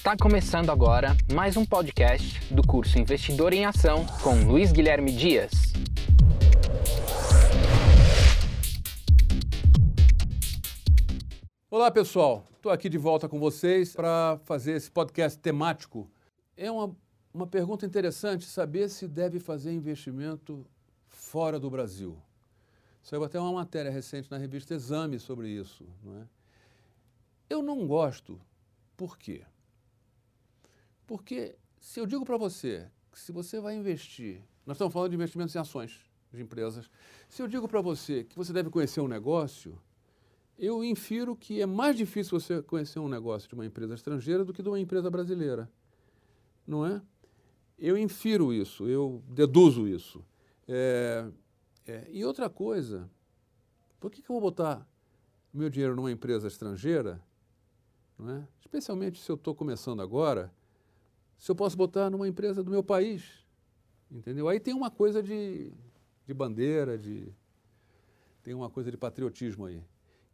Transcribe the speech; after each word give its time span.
Está 0.00 0.16
começando 0.16 0.70
agora 0.70 1.14
mais 1.30 1.58
um 1.58 1.66
podcast 1.66 2.42
do 2.50 2.66
curso 2.66 2.98
Investidor 2.98 3.52
em 3.52 3.66
Ação 3.66 4.06
com 4.22 4.34
Luiz 4.46 4.72
Guilherme 4.72 5.12
Dias. 5.12 5.50
Olá 11.70 11.90
pessoal, 11.90 12.46
estou 12.56 12.72
aqui 12.72 12.88
de 12.88 12.96
volta 12.96 13.28
com 13.28 13.38
vocês 13.38 13.94
para 13.94 14.40
fazer 14.44 14.72
esse 14.72 14.90
podcast 14.90 15.38
temático. 15.38 16.10
É 16.56 16.70
uma, 16.70 16.96
uma 17.34 17.46
pergunta 17.46 17.84
interessante 17.84 18.46
saber 18.46 18.88
se 18.88 19.06
deve 19.06 19.38
fazer 19.38 19.70
investimento 19.70 20.66
fora 21.08 21.60
do 21.60 21.68
Brasil. 21.68 22.16
Saiu 23.02 23.22
até 23.22 23.38
uma 23.38 23.52
matéria 23.52 23.90
recente 23.90 24.30
na 24.30 24.38
revista 24.38 24.72
Exame 24.72 25.18
sobre 25.18 25.50
isso. 25.50 25.86
Não 26.02 26.22
é? 26.22 26.26
Eu 27.50 27.62
não 27.62 27.86
gosto. 27.86 28.40
Por 28.96 29.18
quê? 29.18 29.42
Porque 31.10 31.56
se 31.80 31.98
eu 31.98 32.06
digo 32.06 32.24
para 32.24 32.36
você 32.36 32.88
que 33.10 33.18
se 33.18 33.32
você 33.32 33.58
vai 33.58 33.74
investir, 33.74 34.40
nós 34.64 34.76
estamos 34.76 34.92
falando 34.92 35.10
de 35.10 35.16
investimentos 35.16 35.52
em 35.56 35.58
ações 35.58 35.98
de 36.32 36.40
empresas, 36.40 36.88
se 37.28 37.42
eu 37.42 37.48
digo 37.48 37.66
para 37.66 37.80
você 37.80 38.22
que 38.22 38.36
você 38.36 38.52
deve 38.52 38.70
conhecer 38.70 39.00
um 39.00 39.08
negócio, 39.08 39.76
eu 40.56 40.84
infiro 40.84 41.34
que 41.34 41.60
é 41.60 41.66
mais 41.66 41.96
difícil 41.96 42.38
você 42.38 42.62
conhecer 42.62 43.00
um 43.00 43.08
negócio 43.08 43.48
de 43.48 43.56
uma 43.56 43.66
empresa 43.66 43.92
estrangeira 43.92 44.44
do 44.44 44.52
que 44.52 44.62
de 44.62 44.68
uma 44.68 44.78
empresa 44.78 45.10
brasileira. 45.10 45.68
Não 46.64 46.86
é? 46.86 47.02
Eu 47.76 47.98
infiro 47.98 48.52
isso, 48.52 48.86
eu 48.86 49.20
deduzo 49.26 49.88
isso. 49.88 50.24
É, 50.68 51.28
é, 51.88 52.06
e 52.08 52.24
outra 52.24 52.48
coisa, 52.48 53.10
por 53.98 54.12
que, 54.12 54.22
que 54.22 54.30
eu 54.30 54.34
vou 54.34 54.42
botar 54.42 54.88
meu 55.52 55.68
dinheiro 55.68 55.96
numa 55.96 56.12
empresa 56.12 56.46
estrangeira 56.46 57.20
não 58.16 58.30
é? 58.30 58.48
especialmente 58.60 59.20
se 59.20 59.28
eu 59.28 59.34
estou 59.34 59.56
começando 59.56 60.00
agora, 60.00 60.54
se 61.40 61.50
eu 61.50 61.56
posso 61.56 61.74
botar 61.74 62.10
numa 62.10 62.28
empresa 62.28 62.62
do 62.62 62.70
meu 62.70 62.84
país, 62.84 63.24
entendeu? 64.10 64.46
Aí 64.46 64.60
tem 64.60 64.74
uma 64.74 64.90
coisa 64.90 65.22
de, 65.22 65.72
de 66.26 66.34
bandeira, 66.34 66.98
de 66.98 67.32
tem 68.42 68.52
uma 68.52 68.68
coisa 68.68 68.90
de 68.90 68.96
patriotismo 68.98 69.64
aí, 69.64 69.82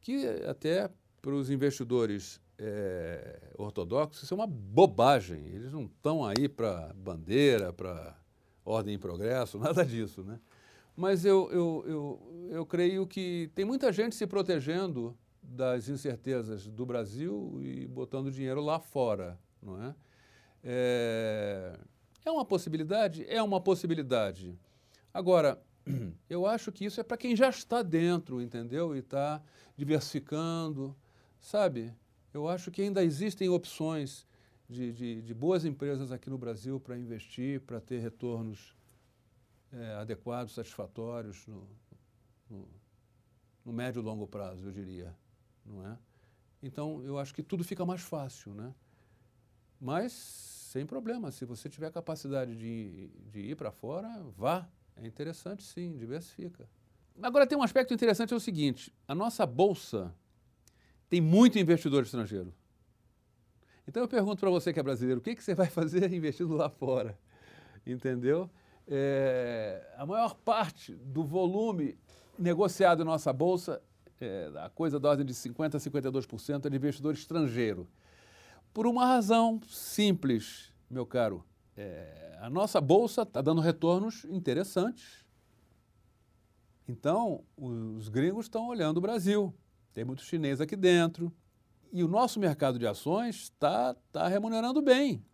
que 0.00 0.26
até 0.48 0.90
para 1.22 1.32
os 1.32 1.48
investidores 1.48 2.40
é, 2.58 3.52
ortodoxos 3.56 4.24
isso 4.24 4.34
é 4.34 4.36
uma 4.36 4.48
bobagem. 4.48 5.46
Eles 5.46 5.72
não 5.72 5.84
estão 5.84 6.24
aí 6.24 6.48
para 6.48 6.92
bandeira, 6.94 7.72
para 7.72 8.18
ordem 8.64 8.96
e 8.96 8.98
progresso, 8.98 9.58
nada 9.60 9.84
disso, 9.84 10.24
né? 10.24 10.40
Mas 10.96 11.24
eu, 11.24 11.48
eu, 11.52 11.84
eu, 11.86 12.48
eu 12.50 12.66
creio 12.66 13.06
que 13.06 13.48
tem 13.54 13.64
muita 13.64 13.92
gente 13.92 14.16
se 14.16 14.26
protegendo 14.26 15.16
das 15.40 15.88
incertezas 15.88 16.66
do 16.66 16.84
Brasil 16.84 17.60
e 17.62 17.86
botando 17.86 18.28
dinheiro 18.28 18.60
lá 18.60 18.80
fora, 18.80 19.38
não 19.62 19.80
é? 19.80 19.94
É, 20.68 21.78
é 22.24 22.30
uma 22.30 22.44
possibilidade? 22.44 23.24
É 23.28 23.40
uma 23.40 23.60
possibilidade. 23.60 24.58
Agora, 25.14 25.62
eu 26.28 26.44
acho 26.44 26.72
que 26.72 26.84
isso 26.84 27.00
é 27.00 27.04
para 27.04 27.16
quem 27.16 27.36
já 27.36 27.48
está 27.48 27.82
dentro, 27.82 28.42
entendeu? 28.42 28.96
E 28.96 28.98
está 28.98 29.40
diversificando, 29.76 30.96
sabe? 31.40 31.94
Eu 32.34 32.48
acho 32.48 32.70
que 32.72 32.82
ainda 32.82 33.04
existem 33.04 33.48
opções 33.48 34.26
de, 34.68 34.92
de, 34.92 35.22
de 35.22 35.34
boas 35.34 35.64
empresas 35.64 36.10
aqui 36.10 36.28
no 36.28 36.36
Brasil 36.36 36.80
para 36.80 36.98
investir, 36.98 37.60
para 37.60 37.80
ter 37.80 38.00
retornos 38.00 38.74
é, 39.72 39.94
adequados, 39.94 40.54
satisfatórios 40.54 41.46
no, 41.46 41.68
no, 42.50 42.68
no 43.64 43.72
médio 43.72 44.00
e 44.00 44.02
longo 44.02 44.26
prazo, 44.26 44.66
eu 44.66 44.72
diria 44.72 45.14
não 45.66 45.86
é? 45.86 45.98
Então, 46.62 47.02
eu 47.04 47.18
acho 47.18 47.34
que 47.34 47.42
tudo 47.42 47.62
fica 47.64 47.84
mais 47.84 48.00
fácil, 48.00 48.54
né? 48.54 48.74
Mas, 49.80 50.55
sem 50.66 50.84
problema, 50.84 51.30
se 51.30 51.44
você 51.44 51.68
tiver 51.68 51.90
capacidade 51.90 52.54
de, 52.54 53.08
de 53.30 53.40
ir 53.40 53.56
para 53.56 53.70
fora, 53.70 54.08
vá. 54.36 54.68
É 54.96 55.06
interessante, 55.06 55.62
sim, 55.62 55.96
diversifica. 55.96 56.68
Agora, 57.22 57.46
tem 57.46 57.56
um 57.56 57.62
aspecto 57.62 57.92
interessante, 57.92 58.32
é 58.32 58.36
o 58.36 58.40
seguinte, 58.40 58.92
a 59.06 59.14
nossa 59.14 59.44
bolsa 59.44 60.14
tem 61.08 61.20
muito 61.20 61.58
investidor 61.58 62.02
estrangeiro. 62.02 62.52
Então, 63.86 64.02
eu 64.02 64.08
pergunto 64.08 64.40
para 64.40 64.50
você 64.50 64.72
que 64.72 64.80
é 64.80 64.82
brasileiro, 64.82 65.20
o 65.20 65.22
que, 65.22 65.34
que 65.34 65.44
você 65.44 65.54
vai 65.54 65.68
fazer 65.68 66.10
investindo 66.14 66.54
lá 66.54 66.68
fora? 66.68 67.18
Entendeu? 67.86 68.50
É, 68.88 69.94
a 69.96 70.06
maior 70.06 70.34
parte 70.34 70.94
do 70.94 71.24
volume 71.24 71.96
negociado 72.38 73.02
em 73.02 73.04
nossa 73.04 73.32
bolsa 73.32 73.82
é, 74.20 74.50
a 74.56 74.70
coisa 74.70 74.98
da 74.98 75.10
ordem 75.10 75.26
de 75.26 75.34
50% 75.34 75.74
a 75.74 75.78
52% 75.78 76.66
é 76.66 76.70
de 76.70 76.76
investidor 76.76 77.14
estrangeiro. 77.14 77.86
Por 78.76 78.86
uma 78.86 79.06
razão 79.06 79.58
simples, 79.70 80.70
meu 80.90 81.06
caro. 81.06 81.42
É, 81.74 82.36
a 82.42 82.50
nossa 82.50 82.78
bolsa 82.78 83.22
está 83.22 83.40
dando 83.40 83.62
retornos 83.62 84.26
interessantes. 84.26 85.24
Então, 86.86 87.42
os 87.56 88.10
gringos 88.10 88.44
estão 88.44 88.68
olhando 88.68 88.98
o 88.98 89.00
Brasil. 89.00 89.54
Tem 89.94 90.04
muito 90.04 90.22
chinês 90.22 90.60
aqui 90.60 90.76
dentro. 90.76 91.32
E 91.90 92.04
o 92.04 92.06
nosso 92.06 92.38
mercado 92.38 92.78
de 92.78 92.86
ações 92.86 93.44
está 93.44 93.94
tá 94.12 94.28
remunerando 94.28 94.82
bem. 94.82 95.24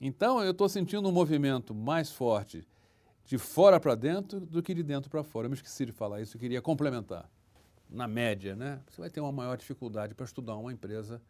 Então, 0.00 0.42
eu 0.42 0.50
estou 0.50 0.68
sentindo 0.68 1.08
um 1.08 1.12
movimento 1.12 1.72
mais 1.72 2.10
forte 2.10 2.66
de 3.24 3.38
fora 3.38 3.78
para 3.78 3.94
dentro 3.94 4.40
do 4.40 4.60
que 4.60 4.74
de 4.74 4.82
dentro 4.82 5.08
para 5.08 5.22
fora. 5.22 5.46
Eu 5.46 5.50
me 5.50 5.54
esqueci 5.54 5.86
de 5.86 5.92
falar 5.92 6.22
isso, 6.22 6.36
eu 6.36 6.40
queria 6.40 6.60
complementar 6.60 7.30
na 7.88 8.08
média, 8.08 8.56
né, 8.56 8.80
você 8.88 9.00
vai 9.00 9.10
ter 9.10 9.20
uma 9.20 9.30
maior 9.30 9.56
dificuldade 9.56 10.16
para 10.16 10.24
estudar 10.24 10.56
uma 10.56 10.72
empresa 10.72 11.22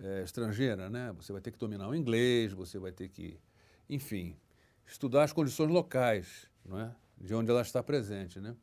é, 0.00 0.22
estrangeira, 0.22 0.88
né? 0.88 1.12
Você 1.16 1.32
vai 1.32 1.40
ter 1.40 1.50
que 1.50 1.58
dominar 1.58 1.88
o 1.88 1.94
inglês, 1.94 2.52
você 2.52 2.78
vai 2.78 2.92
ter 2.92 3.08
que, 3.08 3.38
enfim, 3.88 4.36
estudar 4.86 5.24
as 5.24 5.32
condições 5.32 5.70
locais, 5.70 6.48
não 6.64 6.78
é? 6.78 6.94
De 7.16 7.34
onde 7.34 7.50
ela 7.50 7.62
está 7.62 7.82
presente, 7.82 8.40
né? 8.40 8.56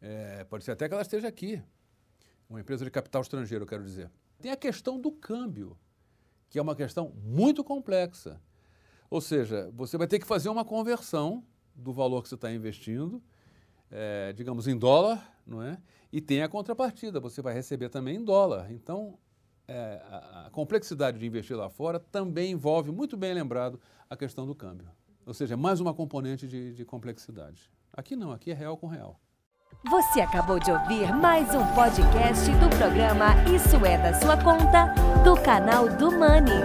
É, 0.00 0.44
pode 0.44 0.64
ser 0.64 0.72
até 0.72 0.88
que 0.88 0.94
ela 0.94 1.02
esteja 1.02 1.28
aqui, 1.28 1.62
uma 2.48 2.60
empresa 2.60 2.84
de 2.84 2.90
capital 2.90 3.22
estrangeiro, 3.22 3.66
quero 3.66 3.84
dizer. 3.84 4.10
Tem 4.40 4.50
a 4.50 4.56
questão 4.56 4.98
do 4.98 5.12
câmbio, 5.12 5.78
que 6.48 6.58
é 6.58 6.62
uma 6.62 6.74
questão 6.74 7.12
muito 7.22 7.62
complexa. 7.62 8.40
Ou 9.08 9.20
seja, 9.20 9.70
você 9.74 9.98
vai 9.98 10.06
ter 10.06 10.18
que 10.18 10.26
fazer 10.26 10.48
uma 10.48 10.64
conversão 10.64 11.44
do 11.74 11.92
valor 11.92 12.22
que 12.22 12.28
você 12.28 12.34
está 12.34 12.52
investindo, 12.52 13.22
é, 13.90 14.32
digamos, 14.32 14.66
em 14.66 14.76
dólar, 14.76 15.36
não 15.46 15.62
é? 15.62 15.80
E 16.12 16.20
tem 16.20 16.42
a 16.42 16.48
contrapartida, 16.48 17.20
você 17.20 17.40
vai 17.40 17.54
receber 17.54 17.88
também 17.88 18.16
em 18.16 18.24
dólar. 18.24 18.70
Então, 18.72 19.18
é, 19.70 20.02
a, 20.10 20.46
a, 20.46 20.50
complexidade 20.50 21.18
de 21.18 21.26
investir 21.26 21.56
lá 21.56 21.70
fora 21.70 22.00
também 22.00 22.52
envolve, 22.52 22.90
muito 22.90 23.16
bem 23.16 23.32
lembrado, 23.32 23.80
a 24.08 24.16
questão 24.16 24.46
do 24.46 24.54
câmbio. 24.54 24.88
Ou 25.24 25.32
seja, 25.32 25.56
mais 25.56 25.80
uma 25.80 25.94
componente 25.94 26.48
de, 26.48 26.74
de 26.74 26.84
complexidade. 26.84 27.70
Aqui 27.92 28.16
não, 28.16 28.32
aqui 28.32 28.50
é 28.50 28.54
real 28.54 28.76
com 28.76 28.86
real. 28.86 29.20
Você 29.88 30.20
acabou 30.20 30.58
de 30.58 30.70
ouvir 30.70 31.14
mais 31.14 31.54
um 31.54 31.64
podcast 31.74 32.50
do 32.50 32.76
programa 32.76 33.34
Isso 33.54 33.76
é 33.86 33.96
da 33.96 34.12
Sua 34.20 34.36
Conta, 34.36 34.92
do 35.22 35.40
canal 35.40 35.88
do 35.96 36.10
Money. 36.10 36.60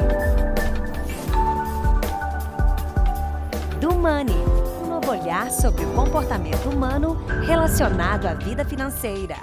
Do 3.80 3.94
Money 3.94 4.66
olhar 5.10 5.52
sobre 5.52 5.86
o 5.86 5.94
comportamento 5.94 6.70
humano 6.70 7.16
relacionado 7.46 8.26
à 8.26 8.34
vida 8.34 8.66
financeira. 8.66 9.38